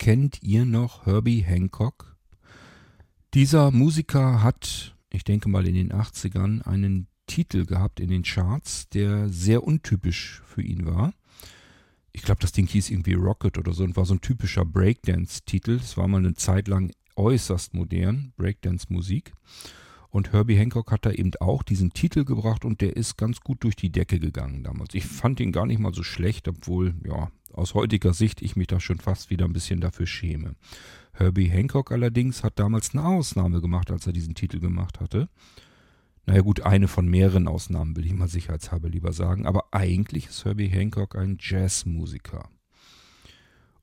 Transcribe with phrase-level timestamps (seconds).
[0.00, 2.16] kennt ihr noch Herbie Hancock?
[3.34, 8.88] Dieser Musiker hat, ich denke mal in den 80ern, einen Titel gehabt in den Charts,
[8.88, 11.12] der sehr untypisch für ihn war.
[12.12, 15.72] Ich glaube, das Ding hieß irgendwie Rocket oder so und war so ein typischer Breakdance-Titel.
[15.72, 19.34] Es war mal eine Zeit lang äußerst modern, Breakdance-Musik.
[20.10, 23.62] Und Herbie Hancock hat da eben auch diesen Titel gebracht und der ist ganz gut
[23.62, 24.94] durch die Decke gegangen damals.
[24.94, 28.66] Ich fand ihn gar nicht mal so schlecht, obwohl, ja, aus heutiger Sicht ich mich
[28.66, 30.56] da schon fast wieder ein bisschen dafür schäme.
[31.12, 35.28] Herbie Hancock allerdings hat damals eine Ausnahme gemacht, als er diesen Titel gemacht hatte.
[36.26, 40.44] Naja gut, eine von mehreren Ausnahmen will ich mal sicherheitshalber lieber sagen, aber eigentlich ist
[40.44, 42.48] Herbie Hancock ein Jazzmusiker.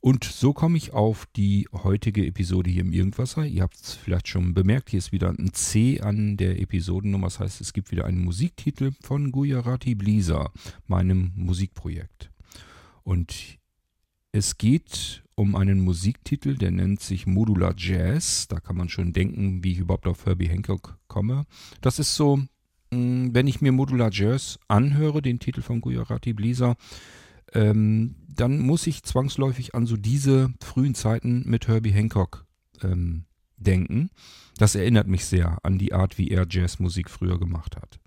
[0.08, 3.46] Und so komme ich auf die heutige Episode hier im Irgendwasser.
[3.46, 7.28] Ihr habt es vielleicht schon bemerkt, hier ist wieder ein C an der Episodennummer.
[7.28, 10.54] Das heißt, es gibt wieder einen Musiktitel von Gujarati Blisa,
[10.86, 12.32] meinem Musikprojekt.
[13.04, 13.58] Und
[14.32, 18.48] es geht um einen Musiktitel, der nennt sich Modular Jazz.
[18.48, 21.44] Da kann man schon denken, wie ich überhaupt auf Herbie Hancock komme.
[21.82, 22.38] Das ist so,
[22.92, 26.78] mm, wenn ich mir Modular Jazz anhöre, den Titel von Gujarati Blisa,
[27.54, 32.46] ähm, dann muss ich zwangsläufig an so diese frühen Zeiten mit Herbie Hancock
[32.84, 33.26] ähm,
[33.58, 34.10] denken.
[34.58, 38.00] Das erinnert mich sehr an die Art, wie er Jazzmusik früher gemacht hat.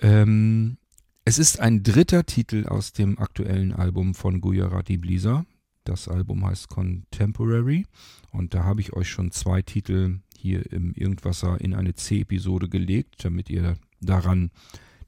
[0.00, 0.78] Ähm,
[1.24, 5.46] es ist ein dritter Titel aus dem aktuellen Album von Gujarati Blisa.
[5.84, 7.86] Das Album heißt Contemporary
[8.30, 13.24] und da habe ich euch schon zwei Titel hier im Irgendwasser in eine C-Episode gelegt,
[13.24, 14.50] damit ihr daran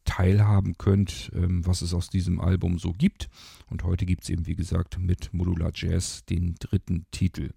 [0.04, 3.28] teilhaben könnt, ähm, was es aus diesem Album so gibt.
[3.68, 7.50] Und heute gibt es eben, wie gesagt, mit Modular Jazz den dritten Titel.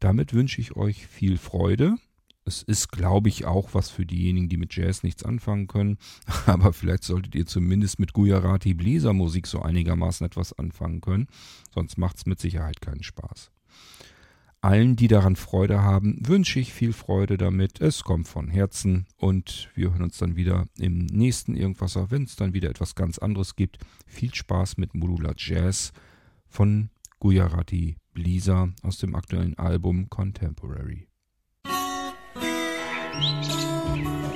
[0.00, 1.96] Damit wünsche ich euch viel Freude.
[2.44, 5.98] Es ist, glaube ich, auch was für diejenigen, die mit Jazz nichts anfangen können.
[6.46, 11.26] Aber vielleicht solltet ihr zumindest mit Gujarati Bläsermusik so einigermaßen etwas anfangen können.
[11.74, 13.50] Sonst macht es mit Sicherheit keinen Spaß.
[14.66, 17.80] Allen, die daran Freude haben, wünsche ich viel Freude damit.
[17.80, 22.34] Es kommt von Herzen und wir hören uns dann wieder im nächsten Irgendwasser, wenn es
[22.34, 23.78] dann wieder etwas ganz anderes gibt.
[24.08, 25.92] Viel Spaß mit Modula Jazz
[26.48, 26.90] von
[27.20, 31.06] Gujarati Blisa aus dem aktuellen Album Contemporary.
[33.14, 34.35] Musik